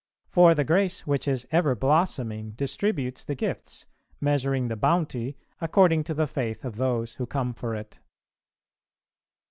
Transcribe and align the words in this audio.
For 0.29 0.55
the 0.55 0.63
grace 0.63 1.05
which 1.05 1.27
is 1.27 1.45
ever 1.51 1.75
blossoming 1.75 2.53
distributes 2.53 3.23
the 3.23 3.35
gifts, 3.35 3.85
measuring 4.19 4.67
the 4.67 4.75
bounty 4.75 5.37
according 5.59 6.05
to 6.05 6.15
the 6.15 6.25
faith 6.25 6.65
of 6.65 6.77
those 6.77 7.13
who 7.13 7.27
come 7.27 7.53
for 7.53 7.75
it. 7.75 7.99